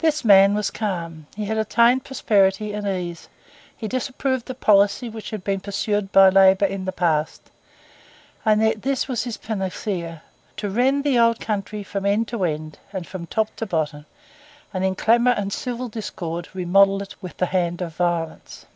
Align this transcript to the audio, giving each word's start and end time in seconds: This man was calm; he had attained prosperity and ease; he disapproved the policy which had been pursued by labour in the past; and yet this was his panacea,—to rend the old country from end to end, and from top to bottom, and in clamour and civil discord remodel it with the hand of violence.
This 0.00 0.26
man 0.26 0.54
was 0.54 0.70
calm; 0.70 1.26
he 1.34 1.46
had 1.46 1.56
attained 1.56 2.04
prosperity 2.04 2.74
and 2.74 2.86
ease; 2.86 3.30
he 3.74 3.88
disapproved 3.88 4.44
the 4.44 4.54
policy 4.54 5.08
which 5.08 5.30
had 5.30 5.42
been 5.42 5.60
pursued 5.60 6.12
by 6.12 6.28
labour 6.28 6.66
in 6.66 6.84
the 6.84 6.92
past; 6.92 7.50
and 8.44 8.60
yet 8.60 8.82
this 8.82 9.08
was 9.08 9.24
his 9.24 9.38
panacea,—to 9.38 10.68
rend 10.68 11.02
the 11.02 11.18
old 11.18 11.40
country 11.40 11.82
from 11.82 12.04
end 12.04 12.28
to 12.28 12.44
end, 12.44 12.78
and 12.92 13.06
from 13.06 13.26
top 13.26 13.56
to 13.56 13.64
bottom, 13.64 14.04
and 14.74 14.84
in 14.84 14.94
clamour 14.94 15.32
and 15.32 15.50
civil 15.50 15.88
discord 15.88 16.46
remodel 16.52 17.00
it 17.00 17.14
with 17.22 17.38
the 17.38 17.46
hand 17.46 17.80
of 17.80 17.96
violence. 17.96 18.66